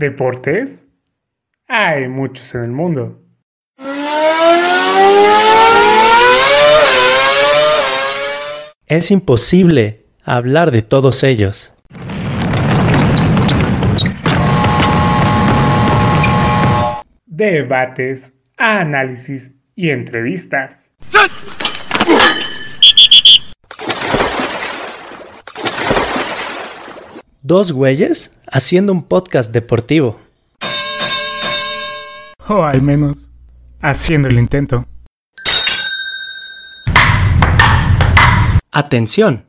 [0.00, 0.86] ¿Deportes?
[1.68, 3.22] Hay muchos en el mundo.
[8.86, 11.74] Es imposible hablar de todos ellos.
[17.26, 20.92] Debates, análisis y entrevistas.
[27.50, 30.20] Dos güeyes haciendo un podcast deportivo.
[32.46, 33.28] O al menos,
[33.80, 34.86] haciendo el intento.
[38.70, 39.46] Atención.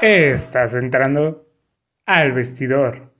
[0.00, 1.46] Estás entrando
[2.06, 3.11] al vestidor.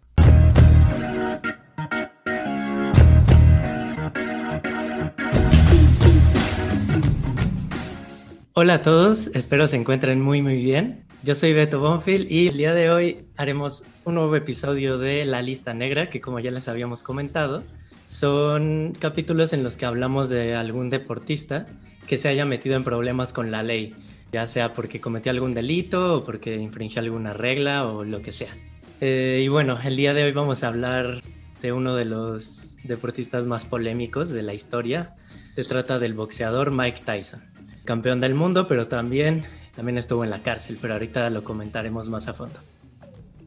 [8.55, 11.07] Hola a todos, espero se encuentren muy muy bien.
[11.23, 15.41] Yo soy Beto Bonfield y el día de hoy haremos un nuevo episodio de La
[15.41, 17.63] Lista Negra, que como ya les habíamos comentado,
[18.09, 21.65] son capítulos en los que hablamos de algún deportista
[22.07, 23.95] que se haya metido en problemas con la ley,
[24.33, 28.55] ya sea porque cometió algún delito o porque infringió alguna regla o lo que sea.
[29.01, 31.23] Eh, y bueno, el día de hoy vamos a hablar
[31.63, 35.17] de uno de los deportistas más polémicos de la historia.
[35.57, 37.52] Se trata del boxeador Mike Tyson
[37.85, 39.45] campeón del mundo, pero también,
[39.75, 42.59] también estuvo en la cárcel, pero ahorita lo comentaremos más a fondo.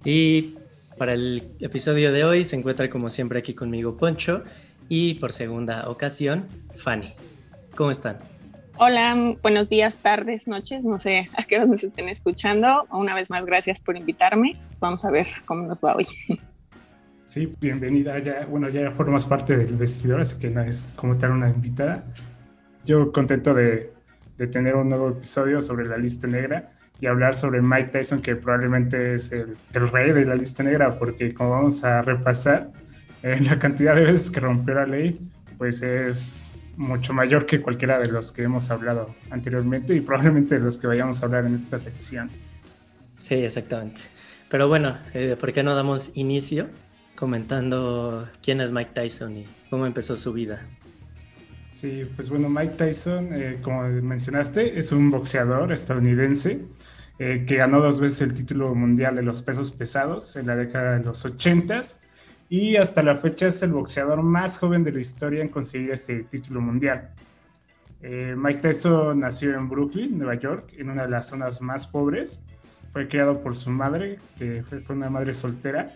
[0.03, 0.55] Y
[0.97, 4.43] para el episodio de hoy se encuentra como siempre aquí conmigo Poncho
[4.87, 6.45] y por segunda ocasión
[6.77, 7.13] Fanny.
[7.75, 8.17] ¿Cómo están?
[8.77, 12.85] Hola, buenos días, tardes, noches, no sé a qué hora nos estén escuchando.
[12.91, 14.57] Una vez más, gracias por invitarme.
[14.79, 16.07] Vamos a ver cómo nos va hoy.
[17.27, 18.19] Sí, bienvenida.
[18.19, 22.03] Ya, bueno, ya formas parte del vestidor, así que no es como tal una invitada.
[22.85, 23.94] Yo contento de,
[24.37, 28.35] de tener un nuevo episodio sobre la lista negra y hablar sobre Mike Tyson, que
[28.35, 32.71] probablemente es el, rey de la lista negra, porque como vamos a repasar,
[33.23, 35.19] eh, la cantidad de veces que rompió la ley,
[35.57, 40.65] pues es mucho mayor que cualquiera de los que hemos hablado anteriormente y probablemente de
[40.65, 42.29] los que vayamos a hablar en esta sección.
[43.13, 44.01] Sí, exactamente.
[44.49, 46.67] Pero bueno, eh, ¿por qué no damos inicio
[47.15, 50.61] comentando quién es Mike Tyson y cómo empezó su vida?
[51.75, 56.61] Sí, pues bueno, Mike Tyson, eh, como mencionaste, es un boxeador estadounidense
[57.19, 60.97] eh, que ganó dos veces el título mundial de los pesos pesados en la década
[60.97, 61.81] de los 80
[62.47, 66.23] y hasta la fecha es el boxeador más joven de la historia en conseguir este
[66.23, 67.09] título mundial.
[68.01, 72.41] Eh, Mike Tyson nació en Brooklyn, Nueva York, en una de las zonas más pobres.
[72.93, 75.91] Fue criado por su madre, que fue una madre soltera,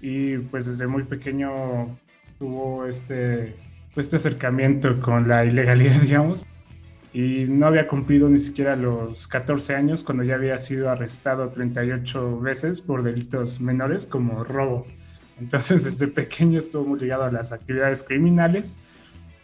[0.00, 1.96] y pues desde muy pequeño
[2.40, 3.54] tuvo este
[3.96, 6.44] este acercamiento con la ilegalidad, digamos,
[7.12, 12.40] y no había cumplido ni siquiera los 14 años cuando ya había sido arrestado 38
[12.40, 14.86] veces por delitos menores como robo.
[15.38, 18.76] Entonces desde pequeño estuvo muy ligado a las actividades criminales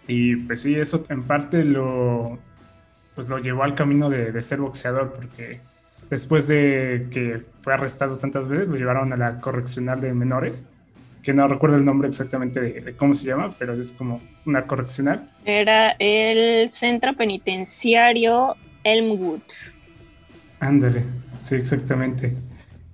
[0.07, 2.39] y pues sí, eso en parte lo,
[3.15, 5.61] pues lo llevó al camino de, de ser boxeador porque
[6.09, 10.67] después de que fue arrestado tantas veces lo llevaron a la correccional de menores
[11.28, 15.31] que no recuerdo el nombre exactamente de, cómo se llama, pero es como una correccional.
[15.44, 19.43] Era el centro penitenciario Elmwood.
[20.61, 21.05] Ándale,
[21.37, 22.34] sí, exactamente.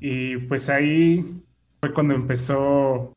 [0.00, 1.44] Y pues ahí
[1.78, 3.12] fue cuando empezó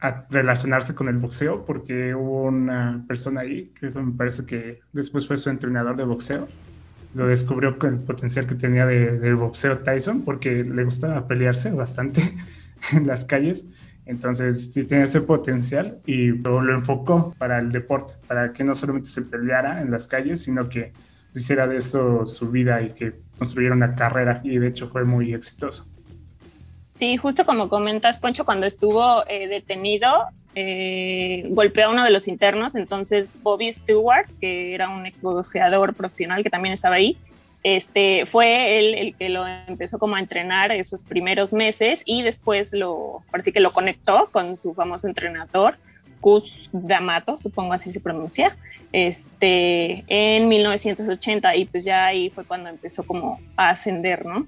[0.00, 5.28] a relacionarse con el boxeo, porque hubo una persona ahí, que me parece que después
[5.28, 6.48] fue su entrenador de boxeo,
[7.14, 11.70] lo descubrió con el potencial que tenía de, del boxeo Tyson, porque le gustaba pelearse
[11.70, 12.34] bastante
[12.92, 13.64] en las calles
[14.06, 18.74] entonces sí tiene ese potencial y lo, lo, enfocó para el deporte, para que no
[18.74, 20.92] solamente se peleara en las calles, sino que
[21.34, 25.34] hiciera de eso su vida y que construyera una carrera y de hecho fue muy
[25.34, 25.86] exitoso.
[26.92, 30.08] Sí, justo como comentas, Poncho, cuando estuvo eh, detenido,
[30.54, 36.42] eh, golpeó a uno de los internos, entonces Bobby Stewart, que era un exboxeador profesional
[36.42, 37.18] que también estaba ahí,
[37.62, 42.72] este, fue él el que lo empezó como a entrenar esos primeros meses y después
[42.72, 45.76] lo, parece que lo conectó con su famoso entrenador,
[46.20, 48.56] Kuz D'Amato, supongo así se pronuncia,
[48.92, 54.46] este, en 1980 y pues ya ahí fue cuando empezó como a ascender, ¿no?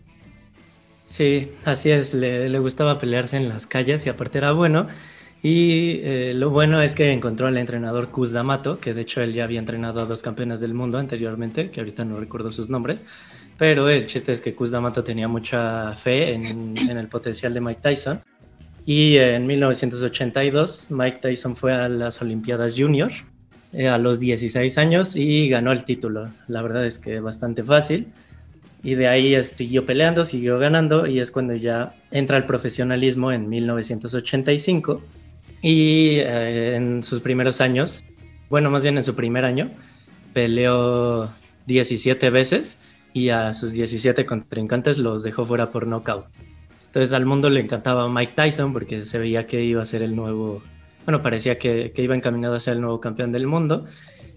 [1.07, 4.87] Sí, así es, le, le gustaba pelearse en las calles y aparte era bueno.
[5.43, 9.33] Y eh, lo bueno es que encontró al entrenador Kuz D'Amato, que de hecho él
[9.33, 13.05] ya había entrenado a dos campeones del mundo anteriormente, que ahorita no recuerdo sus nombres,
[13.57, 17.81] pero el chiste es que Kuz D'Amato tenía mucha fe en, el potencial de Mike
[17.81, 18.21] Tyson.
[18.85, 23.13] Y en 1982 Mike Tyson fue a las Olimpiadas Junior
[23.73, 26.29] eh, a los 16 años y ganó el título.
[26.49, 28.09] La verdad es que bastante fácil.
[28.83, 33.49] y de ahí siguió peleando, siguió ganando y es cuando ya entra al profesionalismo en
[33.49, 35.03] 1985
[35.63, 38.05] y eh, en sus primeros años,
[38.49, 39.71] bueno, más bien en su primer año,
[40.33, 41.29] peleó
[41.67, 42.79] 17 veces
[43.13, 46.27] y a sus 17 contrincantes los dejó fuera por nocaut.
[46.87, 50.17] Entonces al mundo le encantaba Mike Tyson porque se veía que iba a ser el
[50.17, 50.63] nuevo,
[51.05, 53.85] bueno, parecía que, que iba encaminado a ser el nuevo campeón del mundo.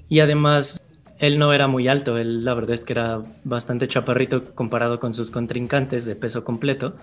[0.10, 0.82] Y además
[1.20, 5.14] él no era muy alto, él la verdad es que era bastante chaparrito comparado con
[5.14, 6.96] sus contrincantes de peso completo,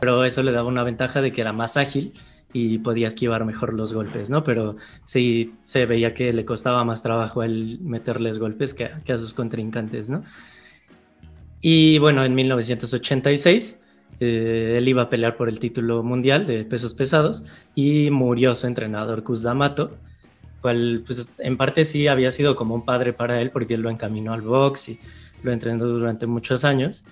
[0.00, 2.14] pero eso le daba una ventaja de que era más ágil
[2.56, 4.42] y podía esquivar mejor los golpes, ¿no?
[4.42, 9.34] Pero sí se veía que le costaba más trabajo él meterles golpes que, a sus
[9.34, 10.24] contrincantes, ¿no?
[11.60, 13.82] Y bueno, en 1986
[14.20, 17.44] eh, él iba a pelear por el título mundial de pesos pesados
[17.74, 19.90] y murió su entrenador Kuz D'Amato,
[20.62, 23.90] cual pues en parte sí había sido como un padre para él porque él lo
[23.90, 24.98] encaminó al box y
[25.42, 27.04] lo entrenó durante muchos años.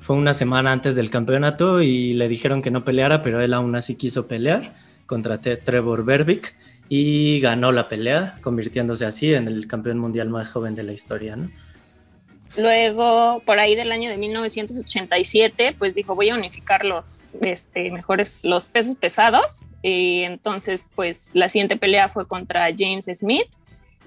[0.00, 3.76] Fue una semana antes del campeonato y le dijeron que no peleara, pero él aún
[3.76, 6.54] así quiso pelear contra Trevor Berbick
[6.88, 11.34] y ganó la pelea, convirtiéndose así en el campeón mundial más joven de la historia,
[11.34, 11.50] ¿no?
[12.56, 18.44] Luego, por ahí del año de 1987, pues dijo, voy a unificar los este, mejores,
[18.44, 19.62] los pesos pesados.
[19.82, 23.48] Y entonces, pues la siguiente pelea fue contra James Smith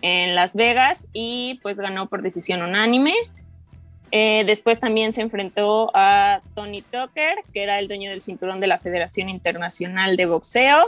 [0.01, 3.13] en Las Vegas y pues ganó por decisión unánime.
[4.11, 8.67] Eh, después también se enfrentó a Tony Tucker, que era el dueño del cinturón de
[8.67, 10.87] la Federación Internacional de Boxeo.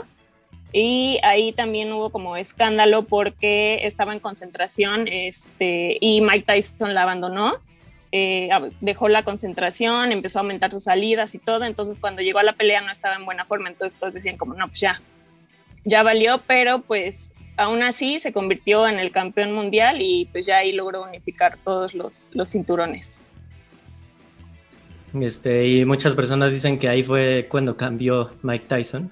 [0.72, 7.04] Y ahí también hubo como escándalo porque estaba en concentración este, y Mike Tyson la
[7.04, 7.54] abandonó.
[8.10, 8.48] Eh,
[8.80, 11.64] dejó la concentración, empezó a aumentar sus salidas y todo.
[11.64, 13.68] Entonces, cuando llegó a la pelea no estaba en buena forma.
[13.68, 15.00] Entonces, todos decían, como, no, pues ya,
[15.84, 20.58] ya valió, pero pues aún así se convirtió en el campeón mundial y pues ya
[20.58, 23.22] ahí logró unificar todos los, los cinturones.
[25.20, 29.10] Este, y muchas personas dicen que ahí fue cuando cambió Mike Tyson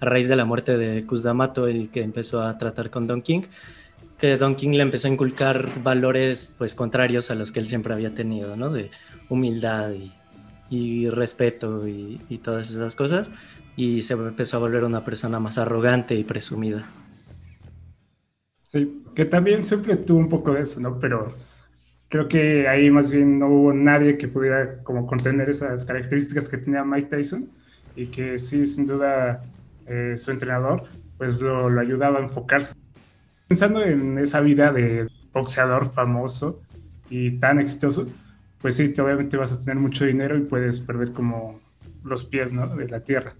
[0.00, 3.42] a raíz de la muerte de D'Amato y que empezó a tratar con Don King,
[4.18, 7.94] que Don King le empezó a inculcar valores pues contrarios a los que él siempre
[7.94, 8.70] había tenido, ¿no?
[8.70, 8.90] De
[9.28, 9.92] humildad
[10.70, 13.30] y, respeto y, y, todas esas cosas,
[13.76, 16.84] y se empezó a volver una persona más arrogante y presumida.
[18.70, 21.00] Sí, que también siempre tuvo un poco de eso, ¿no?
[21.00, 21.34] Pero
[22.08, 26.58] creo que ahí más bien no hubo nadie que pudiera como contener esas características que
[26.58, 27.48] tenía Mike Tyson
[27.96, 29.40] y que sí, sin duda,
[29.86, 30.84] eh, su entrenador,
[31.16, 32.74] pues lo, lo, ayudaba a enfocarse.
[33.48, 36.60] Pensando en esa vida de boxeador famoso
[37.08, 38.06] y tan exitoso,
[38.60, 41.58] pues sí, obviamente vas a tener mucho dinero y puedes perder como
[42.04, 42.66] los pies ¿no?
[42.68, 43.32] de la tierra.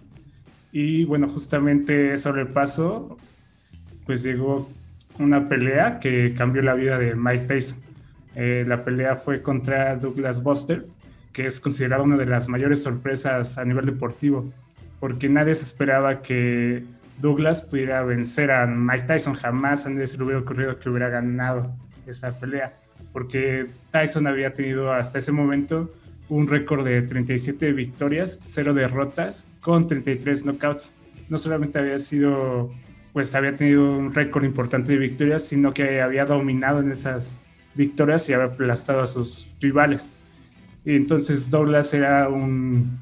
[0.72, 3.18] Y bueno, justamente sobre el paso,
[4.06, 4.70] pues llegó
[5.18, 7.78] una pelea que cambió la vida de Mike Tyson.
[8.34, 10.86] Eh, la pelea fue contra Douglas Buster,
[11.32, 14.50] que es considerado una de las mayores sorpresas a nivel deportivo
[15.00, 16.82] porque nadie se esperaba que
[17.20, 19.34] Douglas pudiera vencer a Mike Tyson.
[19.34, 21.72] Jamás a nadie se le hubiera ocurrido que hubiera ganado
[22.06, 22.72] esa pelea,
[23.12, 25.92] porque Tyson había tenido hasta ese momento
[26.28, 30.92] un récord de 37 victorias, 0 derrotas, con 33 knockouts.
[31.28, 32.70] No solamente había sido,
[33.18, 37.34] pues había tenido un récord importante de victorias, sino que había dominado en esas
[37.74, 40.12] victorias y había aplastado a sus rivales.
[40.84, 42.96] Y entonces Douglas era un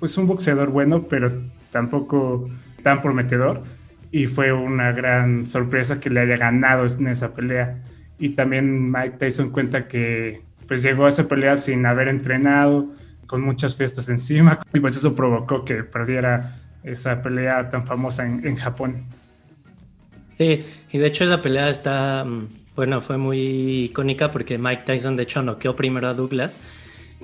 [0.00, 1.32] pues un boxeador bueno, pero
[1.70, 2.50] tampoco
[2.82, 3.62] tan prometedor.
[4.10, 7.82] Y fue una gran sorpresa que le haya ganado en esa pelea.
[8.18, 12.92] Y también Mike Tyson cuenta que pues llegó a esa pelea sin haber entrenado,
[13.26, 18.46] con muchas fiestas encima, y pues eso provocó que perdiera esa pelea tan famosa en,
[18.46, 19.06] en Japón.
[20.42, 25.14] Sí, y de hecho esa pelea está, mm, bueno, fue muy icónica porque Mike Tyson
[25.14, 26.58] de hecho noqueó primero a Douglas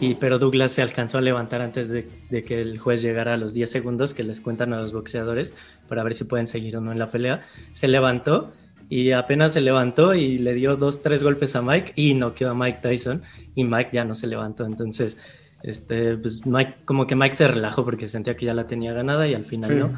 [0.00, 2.06] y, pero Douglas se alcanzó a levantar antes de,
[2.44, 5.56] que el juez llegara a los 10 segundos que les cuentan a los boxeadores
[5.88, 7.44] para ver si pueden seguir o no en la pelea.
[7.72, 8.52] Se levantó
[8.88, 12.54] y apenas se levantó y le dio dos, tres golpes a Mike y noqueó a
[12.54, 13.22] Mike Tyson
[13.56, 14.64] y Mike ya no se levantó.
[14.64, 15.18] Entonces,
[15.64, 19.26] este, pues Mike, como que Mike se relajó porque sentía que ya la tenía ganada
[19.26, 19.92] y al final no.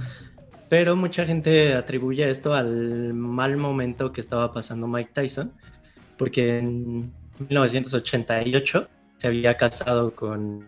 [0.70, 5.52] Pero mucha gente atribuye esto al mal momento que estaba pasando Mike Tyson,
[6.16, 10.64] porque en 1988 se había casado con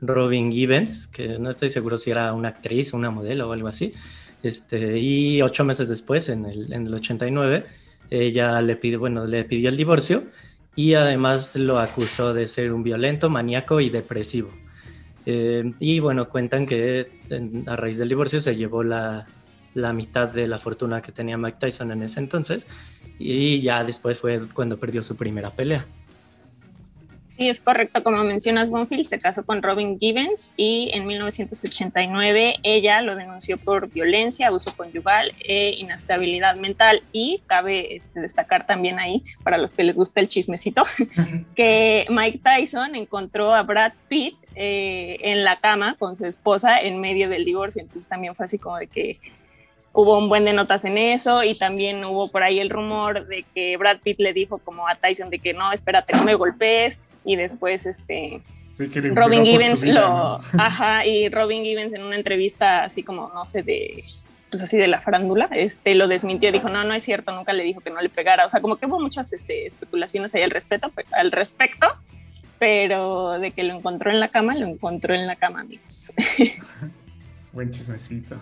[0.00, 3.92] Robin Gibbons, que no estoy seguro si era una actriz, una modelo o algo así.
[4.42, 7.66] Este, y ocho meses después, en el, en el 89,
[8.08, 10.22] ella le pidió, bueno, le pidió el divorcio
[10.74, 14.48] y además lo acusó de ser un violento, maníaco y depresivo.
[15.26, 17.08] Eh, y bueno, cuentan que
[17.66, 19.26] a raíz del divorcio se llevó la,
[19.74, 22.68] la, mitad de la fortuna que tenía Mike Tyson en ese entonces
[23.18, 25.86] y ya después fue cuando perdió su primera pelea.
[27.36, 28.04] Sí, es correcto.
[28.04, 33.90] Como mencionas, Bonfield se casó con Robin Gibbons y en 1989 ella lo denunció por
[33.90, 37.02] violencia, abuso conyugal e inestabilidad mental.
[37.12, 40.84] Y cabe este, destacar también ahí, para los que les gusta el chismecito,
[41.56, 47.00] que Mike Tyson encontró a Brad Pitt eh, en la cama con su esposa en
[47.00, 47.82] medio del divorcio.
[47.82, 49.18] Entonces también fue así como de que
[49.92, 53.44] hubo un buen de notas en eso y también hubo por ahí el rumor de
[53.54, 57.00] que Brad Pitt le dijo como a Tyson de que no, espérate, no me golpees
[57.24, 58.42] y después este
[59.14, 64.04] Robin Givens lo ajá y Robin Givens en una entrevista así como no sé de
[64.50, 67.62] pues así de la farándula este lo desmintió dijo no no es cierto nunca le
[67.62, 70.50] dijo que no le pegara o sea como que hubo muchas este, especulaciones ahí al
[70.50, 71.86] respecto al respecto
[72.58, 76.12] pero de que lo encontró en la cama lo encontró en la cama amigos.
[77.52, 78.36] Buen chismecito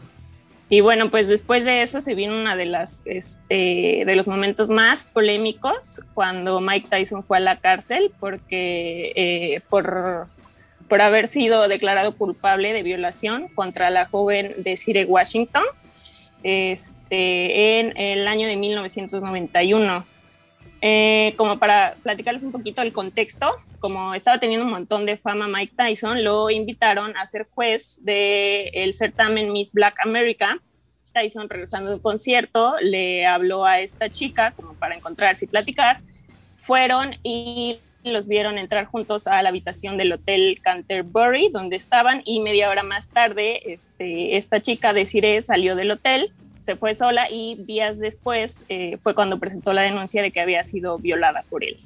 [0.72, 4.70] y bueno, pues después de eso se vino una de las este, de los momentos
[4.70, 10.28] más polémicos cuando Mike Tyson fue a la cárcel porque eh, por,
[10.88, 15.64] por haber sido declarado culpable de violación contra la joven Desiree Washington
[16.42, 20.06] este, en el año de 1991.
[20.84, 25.46] Eh, como para platicarles un poquito el contexto, como estaba teniendo un montón de fama
[25.46, 30.58] Mike Tyson, lo invitaron a ser juez del el certamen Miss Black America.
[31.14, 36.00] Tyson, regresando de un concierto, le habló a esta chica como para encontrarse y platicar.
[36.60, 42.40] Fueron y los vieron entrar juntos a la habitación del hotel Canterbury, donde estaban, y
[42.40, 47.56] media hora más tarde, este, esta chica, Desiree, salió del hotel se fue sola y
[47.56, 51.76] días después eh, fue cuando presentó la denuncia de que había sido violada por él.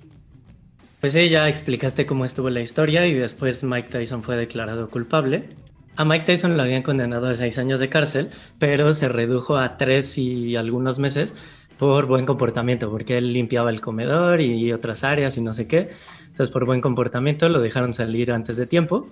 [1.01, 5.49] Pues sí, ya explicaste cómo estuvo la historia y después Mike Tyson fue declarado culpable.
[5.97, 9.77] A Mike Tyson lo habían condenado a seis años de cárcel, pero se redujo a
[9.79, 11.35] tres y algunos meses
[11.79, 15.91] por buen comportamiento, porque él limpiaba el comedor y otras áreas y no sé qué.
[16.27, 19.09] Entonces, por buen comportamiento lo dejaron salir antes de tiempo.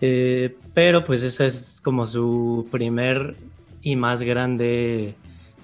[0.00, 3.36] Eh, pero pues esa es como su primer
[3.82, 5.14] y más grande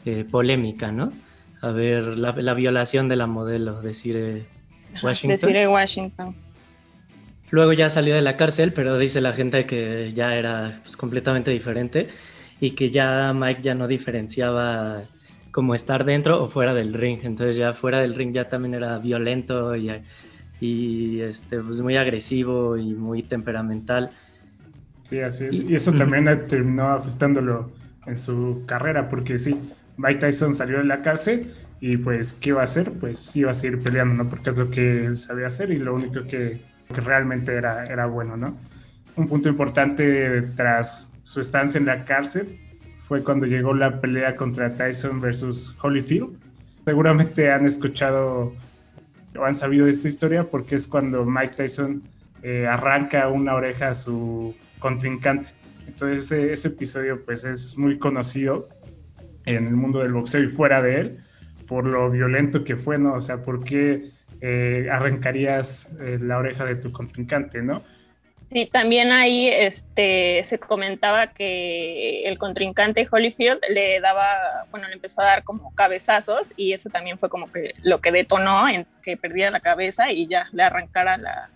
[0.05, 1.13] eh, polémica, ¿no?
[1.61, 4.47] A ver, la, violación de la modelo de Cire
[5.03, 5.53] Washington.
[5.53, 6.35] De Washington.
[7.51, 11.51] Luego ya salió de la cárcel, pero dice la gente que ya era pues, completamente
[11.51, 12.09] diferente
[12.61, 15.03] y que ya Mike ya no diferenciaba
[15.53, 17.21] como estar dentro o fuera del ring.
[17.23, 19.91] Entonces ya fuera del ring ya también era violento y,
[20.61, 24.11] y este, pues muy agresivo y muy temperamental.
[25.03, 25.65] Sí, así es.
[25.65, 27.71] Y eso también terminó afectándolo
[28.07, 29.59] en su carrera, porque sí,
[29.97, 32.93] Mike Tyson salió de la cárcel y pues, ¿qué iba a hacer?
[32.93, 34.31] Pues iba a seguir peleando, ¿no?
[34.31, 36.61] Porque es lo que él sabía hacer y lo único que,
[36.95, 38.57] que realmente era, era bueno, ¿no?
[39.17, 42.61] Un punto importante tras su estancia en la cárcel
[43.09, 46.37] fue cuando llegó la pelea contra Tyson versus Holyfield.
[46.85, 48.53] Seguramente han escuchado
[49.37, 52.03] o han sabido de esta historia porque es cuando Mike Tyson
[52.43, 55.51] eh, arranca una oreja a su contrincante.
[55.87, 58.69] Entonces ese, episodio pues es muy conocido
[59.45, 61.19] en el mundo del boxeo y fuera de él
[61.67, 63.15] por lo violento que fue, ¿no?
[63.15, 67.83] O sea, ¿por qué eh, arrancarías eh, la oreja de tu contrincante, ¿no?
[68.49, 75.21] Sí, también ahí este, se comentaba que el contrincante Holyfield le daba, bueno, le empezó
[75.21, 79.17] a dar como cabezazos y eso también fue como que lo que detonó en que
[79.17, 81.51] perdiera la cabeza y ya le arrancara la,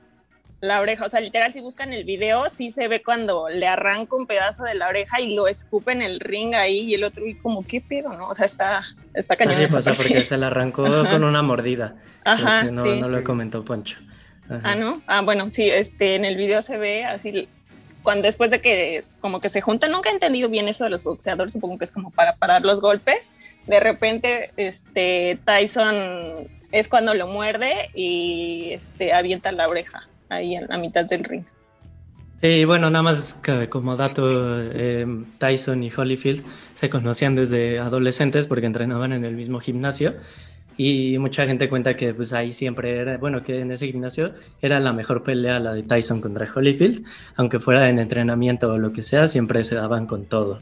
[0.60, 1.04] la oreja.
[1.04, 4.64] O sea, literal, si buscan el video, sí se ve cuando le arranca un pedazo
[4.64, 7.66] de la oreja y lo escupe en el ring ahí y el otro, y como,
[7.66, 8.28] ¿qué pedo, no?
[8.28, 8.82] O sea, está,
[9.14, 9.54] está cañón.
[9.54, 11.96] Sí, pasa porque se le arrancó con una mordida.
[12.24, 12.64] Ajá.
[12.64, 13.98] No, no lo comentó Poncho.
[14.64, 15.00] Ah, ¿no?
[15.06, 17.48] Ah, bueno, sí, este, en el video se ve así,
[18.02, 21.04] cuando después de que como que se juntan, nunca he entendido bien eso de los
[21.04, 23.30] boxeadores, supongo que es como para parar los golpes.
[23.66, 30.66] De repente, este, Tyson es cuando lo muerde y este, avienta la oreja ahí en
[30.66, 31.44] la mitad del ring.
[32.42, 35.06] Y bueno, nada más como dato, eh,
[35.38, 36.42] Tyson y Holyfield
[36.74, 40.14] se conocían desde adolescentes porque entrenaban en el mismo gimnasio
[40.78, 44.32] y mucha gente cuenta que pues ahí siempre era, bueno, que en ese gimnasio
[44.62, 47.04] era la mejor pelea la de Tyson contra Holyfield,
[47.36, 50.60] aunque fuera en entrenamiento o lo que sea, siempre se daban con todo.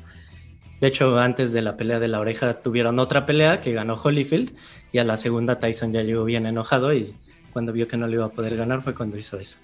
[0.80, 4.52] De hecho, antes de la pelea de la oreja tuvieron otra pelea que ganó Holyfield
[4.90, 7.14] y a la segunda Tyson ya llegó bien enojado y
[7.58, 9.58] cuando vio que no le iba a poder ganar fue cuando hizo eso.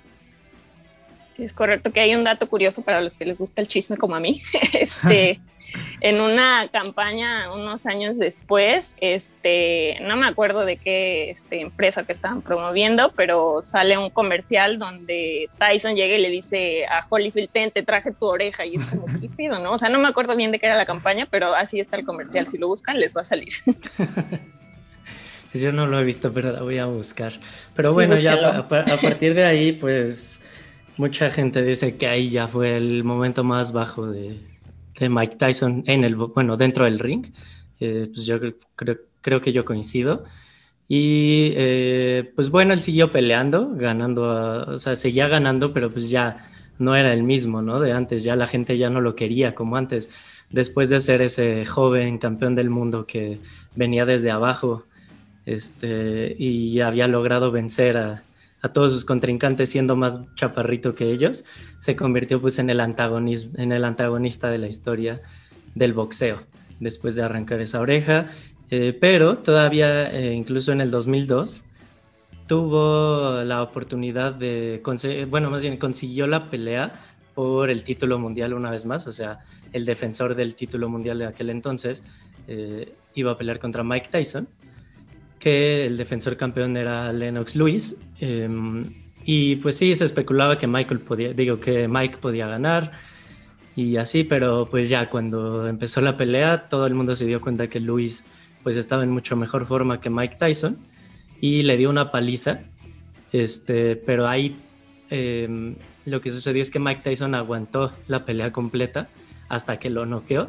[1.31, 3.97] Sí, es correcto que hay un dato curioso para los que les gusta el chisme
[3.97, 4.43] como a mí.
[4.73, 5.39] Este,
[6.01, 12.11] en una campaña unos años después, este, no me acuerdo de qué este, empresa que
[12.11, 17.83] estaban promoviendo, pero sale un comercial donde Tyson llega y le dice a Holyfield, te
[17.85, 19.71] traje tu oreja y es como, ¿qué pido, no?
[19.71, 22.05] O sea, no me acuerdo bien de qué era la campaña, pero así está el
[22.05, 22.49] comercial.
[22.49, 23.53] Si lo buscan, les va a salir.
[25.55, 27.33] Yo no lo he visto, pero la voy a buscar.
[27.75, 30.43] Pero bueno, ya a, partir de ahí, pues
[30.97, 34.39] mucha gente dice que ahí ya fue el momento más bajo de,
[35.01, 37.27] Mike Tyson en el, bueno, dentro del ring.
[37.79, 38.39] Eh, pues yo
[38.75, 40.25] creo, creo, que yo coincido.
[40.89, 46.51] Y eh, pues bueno, él siguió peleando, ganando, o sea, seguía ganando, pero pues ya
[46.79, 47.81] no era el mismo, ¿no?
[47.81, 50.11] De antes, ya la gente ya no lo quería como antes,
[50.51, 53.39] después de ser ese joven campeón del mundo que
[53.77, 54.85] venía desde abajo
[55.47, 58.23] este, y había logrado vencer a,
[58.73, 61.45] todos sus contrincantes siendo más chaparrito que ellos,
[61.81, 65.21] se convirtió pues en el, en el antagonista de la historia
[65.75, 66.39] del boxeo,
[66.81, 68.29] después de arrancar esa oreja,
[68.71, 71.65] eh, pero todavía, eh, incluso en el 2002,
[72.47, 74.83] tuvo la oportunidad de,
[75.29, 76.91] bueno, más bien consiguió la pelea
[77.35, 79.41] por el título mundial una vez más, o sea,
[79.73, 82.05] el defensor del título mundial de aquel entonces
[82.47, 84.49] eh, iba a pelear contra Mike Tyson
[85.45, 87.99] que el defensor campeón era Lennox Lewis.
[88.19, 88.83] Em,
[89.27, 92.93] y pues sí, se especulaba que Michael podía, digo que Mike podía ganar
[93.77, 97.67] y así, pero pues ya cuando empezó la pelea, todo el mundo se dio cuenta
[97.67, 98.25] que Lewis
[98.63, 100.79] pues estaba en mucho mejor forma que Mike Tyson
[101.43, 102.61] y le dio una paliza.
[103.31, 104.57] Este, pero ahí
[105.11, 105.75] em,
[106.07, 109.11] lo que sucedió es que Mike Tyson aguantó la pelea completa
[109.51, 110.49] hasta que lo noqueó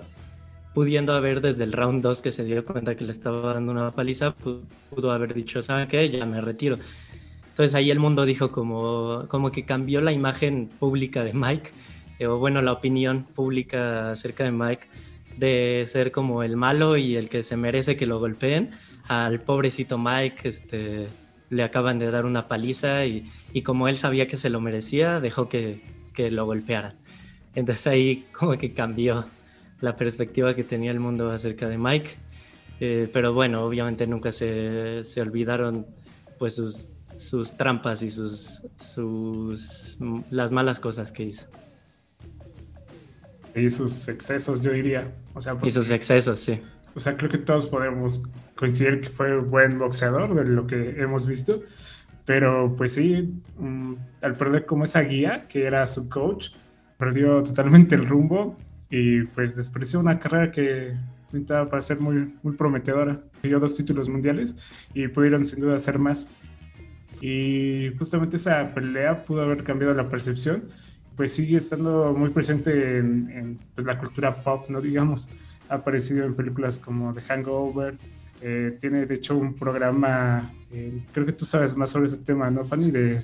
[0.75, 3.91] pudiendo haber desde el round 2 que se dio cuenta que le estaba dando una
[3.91, 6.09] paliza, pudo haber dicho, ¿saben qué?
[6.09, 6.77] Ya me retiro.
[7.47, 11.71] Entonces ahí el mundo dijo como, como que cambió la imagen pública de Mike,
[12.19, 14.87] eh, o bueno, la opinión pública acerca de Mike,
[15.37, 18.71] de ser como el malo y el que se merece que lo golpeen,
[19.07, 21.05] al pobrecito Mike, este,
[21.49, 25.21] le acaban de dar una paliza y, y como él sabía que se lo merecía,
[25.21, 25.79] dejó que,
[26.13, 26.95] que lo golpearan.
[27.55, 29.23] Entonces ahí como que cambió
[29.81, 32.09] la perspectiva que tenía el mundo acerca de Mike.
[32.79, 35.85] Eh, pero bueno, obviamente nunca se, se olvidaron
[36.37, 39.97] pues sus, sus, trampas y sus, sus
[40.29, 41.47] las malas cosas que hizo.
[43.55, 45.13] Y sus excesos, yo diría.
[45.33, 46.59] O sea, y sus excesos, sí.
[46.93, 48.23] O sea, creo que todos podemos
[48.55, 51.61] coincidir que fue un buen boxeador de lo que hemos visto.
[52.25, 56.47] Pero pues sí, mm, al perder como esa guía, que era su coach,
[56.97, 58.57] perdió totalmente el rumbo
[58.97, 60.95] y pues despreció una carrera que
[61.29, 63.19] pintaba para ser muy, muy prometedora.
[63.43, 64.55] Dio dos títulos mundiales
[64.93, 66.25] y pudieron sin duda hacer más.
[67.19, 70.63] Y justamente esa pelea pudo haber cambiado la percepción,
[71.17, 74.79] pues sigue estando muy presente en, pues, la cultura pop, ¿no?
[74.79, 75.27] Digamos,
[75.67, 77.97] ha aparecido en películas como The Hangover,
[78.41, 82.49] eh, tiene de hecho un programa, eh, creo que tú sabes más sobre ese tema,
[82.49, 82.91] ¿no, Fanny?
[82.91, 83.21] De,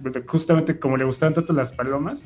[0.00, 2.24] de, justamente como le gustaban tanto las palomas,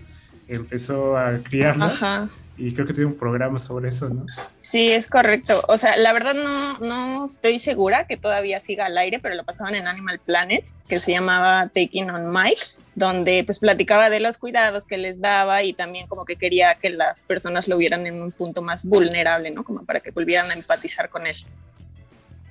[0.48, 2.02] empezó a criarlas.
[2.02, 4.26] Ajá y creo que tiene un programa sobre eso, ¿no?
[4.54, 5.62] Sí, es correcto.
[5.68, 9.44] O sea, la verdad no, no estoy segura que todavía siga al aire, pero lo
[9.44, 12.60] pasaban en Animal Planet, que se llamaba Taking on Mike,
[12.94, 16.90] donde pues platicaba de los cuidados que les daba y también como que quería que
[16.90, 19.64] las personas lo vieran en un punto más vulnerable, ¿no?
[19.64, 21.36] Como para que volvieran a empatizar con él.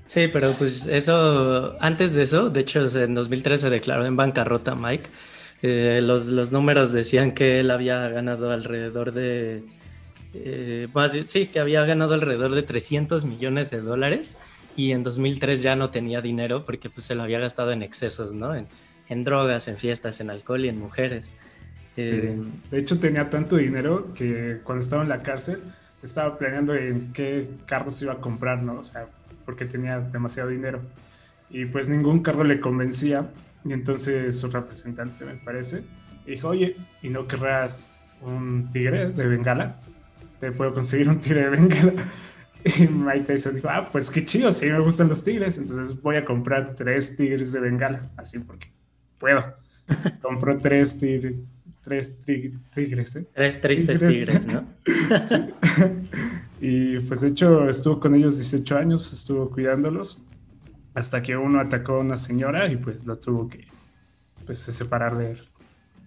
[0.08, 5.08] Sí, pero pues eso, antes de eso, de hecho en 2013 declaró en bancarrota Mike.
[5.62, 9.64] Eh, los, los números decían que él había ganado alrededor de
[10.34, 10.88] eh,
[11.26, 14.38] sí, que había ganado alrededor de 300 millones de dólares
[14.76, 18.34] y en 2003 ya no tenía dinero porque pues se lo había gastado en excesos,
[18.34, 18.54] ¿no?
[18.56, 18.68] En,
[19.24, 21.34] drogas, en fiestas, en alcohol y en mujeres.
[21.98, 22.40] Eh,
[22.70, 25.60] de hecho tenía tanto dinero que cuando estaba en la cárcel
[26.02, 28.80] estaba planeando en qué carros iba a comprar, ¿no?
[28.80, 29.08] O sea,
[29.46, 30.80] porque tenía demasiado dinero.
[31.50, 33.30] Y pues ningún carro le convencía
[33.66, 35.84] y entonces su representante, me parece,
[36.26, 37.92] dijo, oye, ¿y no querrás
[38.22, 39.80] un tigre de Bengala?
[40.42, 41.94] Te puedo conseguir un tigre de bengala.
[42.64, 46.18] Y Mike Tyson dijo, ah, pues qué chido, sí me gustan los tigres, entonces voy
[46.18, 48.72] a comprar tres tigres de bengala, así porque
[49.18, 49.42] puedo.
[50.22, 51.38] Compró tres tigres,
[51.82, 52.20] tres
[52.76, 53.26] tigres, ¿eh?
[53.34, 54.64] Tres tristes tigres, ¿no?
[56.62, 60.24] Y pues de hecho estuvo con ellos 18 años, estuvo cuidándolos,
[60.94, 63.66] hasta que uno atacó a una señora y pues lo tuvo que
[64.46, 65.42] pues, separar de él.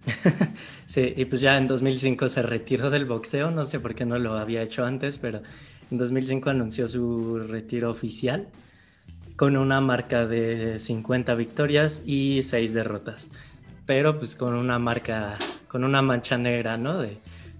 [0.85, 4.19] sí, y pues ya en 2005 se retiró del boxeo, no sé por qué no
[4.19, 5.41] lo había hecho antes, pero
[5.91, 8.47] en 2005 anunció su retiro oficial
[9.35, 13.31] con una marca de 50 victorias y 6 derrotas,
[13.85, 15.37] pero pues con una marca,
[15.67, 16.99] con una mancha negra, ¿no?
[16.99, 17.17] De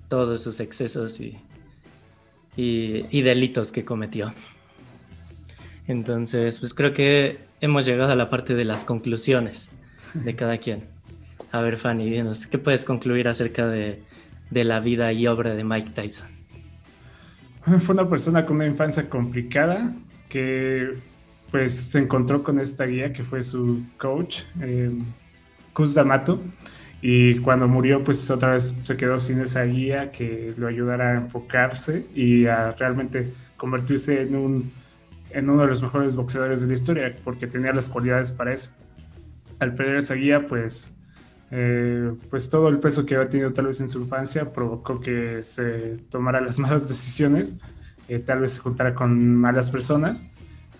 [0.08, 1.38] todos sus excesos y,
[2.56, 4.34] y, delitos que cometió.
[5.88, 9.72] Entonces, pues creo que hemos llegado a la parte de las conclusiones
[10.14, 10.95] de cada quien.
[11.56, 14.04] A ver, Fanny, dinos, ¿qué puedes concluir acerca de,
[14.52, 16.28] la vida y obra de Mike Tyson?
[17.80, 19.94] Fue una persona con una infancia complicada
[20.28, 20.96] que
[21.52, 24.92] pues se encontró con esta guía que fue su coach, eh,
[25.72, 26.42] Kuz D'Amato,
[27.02, 31.16] y cuando murió pues otra vez se quedó sin esa guía que lo ayudara a
[31.22, 34.72] enfocarse y a realmente convertirse en, un,
[35.30, 38.72] en uno de los mejores boxeadores de la historia, porque tenía las cualidades para eso.
[39.60, 40.92] Al perder esa guía pues
[41.58, 45.42] eh, pues todo el peso que había tenido tal vez en su infancia provocó que
[45.42, 47.58] se tomara las malas decisiones,
[48.10, 50.28] eh, tal vez se juntara con malas personas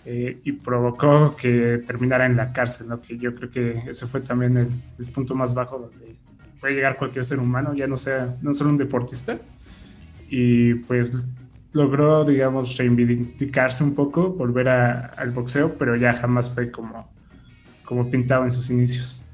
[0.04, 3.00] eh, y provocó que terminara en la cárcel, ¿no?
[3.00, 4.58] que yo creo que ese fue también
[4.98, 6.14] el, punto más bajo donde
[6.60, 9.38] puede llegar cualquier ser humano, ya no sea no solo un deportista,
[10.28, 11.10] y pues
[11.72, 17.10] logró, digamos, reivindicarse un poco, volver al boxeo, pero ya jamás fue como,
[17.86, 19.25] como pintaba en sus inicios.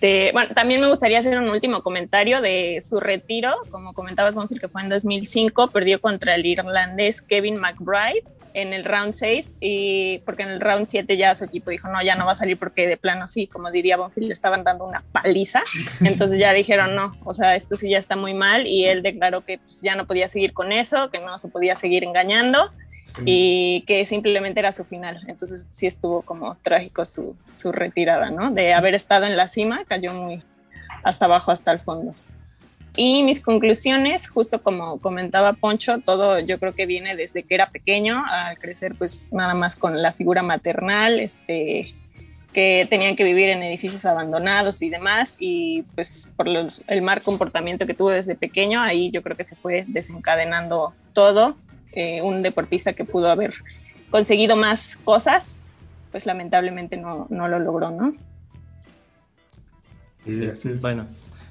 [0.00, 3.54] Este, bueno, también me gustaría hacer un último comentario de su retiro.
[3.70, 8.86] Como comentabas, Bonfield, que fue en 2005, perdió contra el irlandés Kevin McBride en el
[8.86, 12.24] round 6 y porque en el round 7 ya su equipo dijo, no, ya no
[12.24, 15.62] va a salir porque de plano sí, como diría Bonfield, le estaban dando una paliza.
[16.00, 19.42] Entonces ya dijeron, no, o sea, esto sí ya está muy mal y él declaró
[19.42, 22.72] que pues, ya no podía seguir con eso, que no se podía seguir engañando
[23.24, 25.20] y que simplemente era su final.
[25.26, 28.50] Entonces sí estuvo como trágico su, su, retirada, ¿no?
[28.50, 30.42] De haber estado en la cima, cayó muy
[31.02, 32.14] hasta abajo, hasta el fondo.
[32.96, 37.70] Y mis conclusiones, justo como comentaba Poncho, todo yo creo que viene desde que era
[37.70, 41.94] pequeño, al crecer pues nada más con la figura maternal, este,
[42.52, 47.86] que tenían que vivir en edificios abandonados y demás, y pues por el mal comportamiento
[47.86, 51.56] que tuvo desde pequeño, ahí yo creo que se fue desencadenando todo
[51.92, 53.54] eh, un deportista que pudo haber
[54.10, 55.62] conseguido más cosas,
[56.10, 58.14] pues lamentablemente no, no lo logró, ¿no?
[60.80, 61.06] Bueno,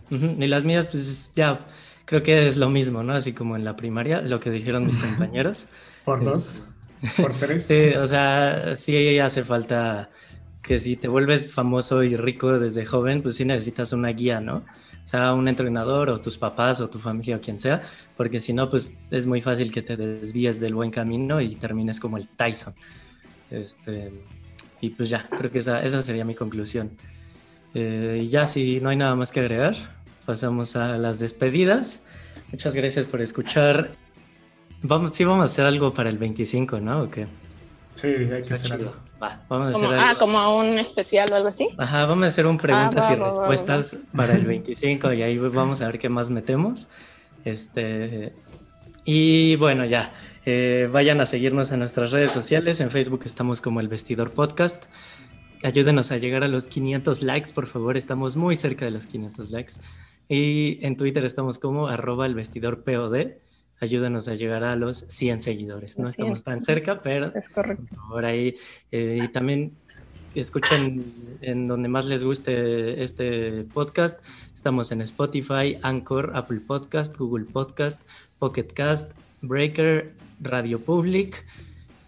[0.10, 1.66] y las mías, pues ya
[2.06, 3.14] creo que es lo mismo, ¿no?
[3.14, 5.68] Así como en la primaria, lo que dijeron mis compañeros.
[6.06, 6.64] Por dos,
[7.18, 7.66] por tres.
[7.66, 10.10] sí, o sea, sí hace falta
[10.62, 14.64] que si te vuelves famoso y rico desde joven, pues sí necesitas una guía, ¿no?
[15.04, 17.82] Sea un entrenador o tus papás o tu familia o quien sea,
[18.16, 22.00] porque si no, pues es muy fácil que te desvíes del buen camino y termines
[22.00, 22.74] como el Tyson.
[23.50, 24.12] Este,
[24.82, 26.92] y pues ya, creo que esa, esa sería mi conclusión.
[27.74, 29.76] Eh, y ya, si no hay nada más que agregar,
[30.26, 32.06] pasamos a las despedidas.
[32.52, 33.92] Muchas gracias por escuchar.
[34.82, 37.04] Vamos, sí, vamos a hacer algo para el 25, ¿no?
[37.04, 37.10] ¿O?
[38.00, 38.94] Sí, hay que hacer algo.
[39.50, 41.68] vamos a hacer Ah, como un especial o algo así.
[41.78, 45.82] Ajá, vamos a hacer un preguntas ah, y respuestas para el 25 y ahí vamos
[45.82, 46.88] a ver qué más metemos.
[47.44, 48.34] Este,
[49.04, 50.14] y bueno, ya,
[50.46, 52.80] eh, vayan a seguirnos en nuestras redes sociales.
[52.80, 54.86] En Facebook estamos como El Vestidor Podcast.
[55.62, 57.98] Ayúdenos a llegar a los 500 likes, por favor.
[57.98, 59.74] Estamos muy cerca de los 500 likes.
[60.30, 63.34] Y en Twitter estamos como arroba el vestidor POD
[63.80, 65.98] ayúdanos a llegar a los 100 seguidores.
[66.00, 67.96] No estamos tan cerca, pero es correcto.
[68.10, 68.56] por ahí.
[68.92, 69.74] Eh, y también
[70.36, 71.04] escuchen
[71.42, 74.24] en donde más les guste este podcast.
[74.54, 78.02] Estamos en Spotify, Anchor, Apple Podcast, Google Podcast,
[78.38, 81.46] Pocket Cast, Breaker, Radio Public.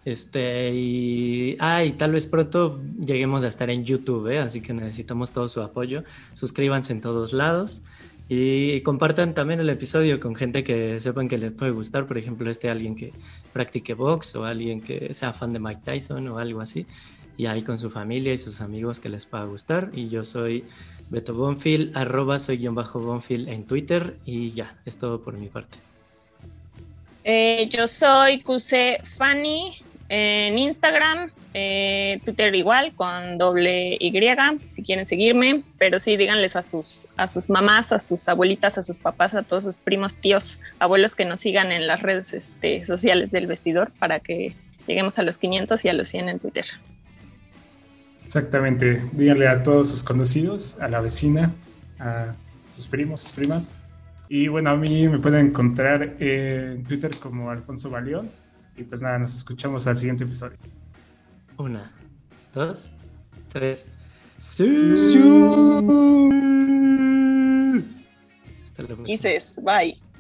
[0.03, 4.39] Este, y, ah, tal vez pronto lleguemos a estar en YouTube, ¿eh?
[4.39, 6.03] así que necesitamos todo su apoyo.
[6.33, 7.83] Suscríbanse en todos lados.
[8.33, 12.49] Y compartan también el episodio con gente que sepan que les puede gustar, por ejemplo,
[12.49, 13.11] este alguien que
[13.51, 16.85] practique box o alguien que sea fan de Mike Tyson o algo así.
[17.35, 19.91] Y ahí con su familia y sus amigos que les pueda gustar.
[19.93, 20.63] Y yo soy
[21.09, 24.15] Beto Bonfield, arroba soy guion bajo Bonfield en Twitter.
[24.25, 25.77] Y ya, es todo por mi parte.
[27.25, 29.73] Eh, yo soy QC Fanny
[30.13, 34.11] en Instagram, eh, Twitter igual, con doble Y,
[34.67, 38.81] si quieren seguirme, pero sí díganles a sus, a sus mamás, a sus abuelitas, a
[38.81, 42.83] sus papás, a todos sus primos, tíos, abuelos que nos sigan en las redes este,
[42.83, 44.53] sociales del vestidor para que
[44.85, 46.65] lleguemos a los 500 y a los 100 en Twitter.
[48.25, 51.55] Exactamente, díganle a todos sus conocidos, a la vecina,
[51.99, 52.33] a
[52.75, 53.71] sus primos, sus primas.
[54.27, 58.29] Y bueno, a mí me pueden encontrar en Twitter como Alfonso Baleón
[58.77, 60.57] y pues nada, nos escuchamos al siguiente episodio.
[61.57, 61.91] Una,
[62.53, 62.91] dos,
[63.49, 63.85] tres.
[69.03, 70.10] Quises, bye.